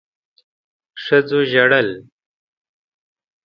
ښځو 1.03 1.39
ژړل. 1.51 1.89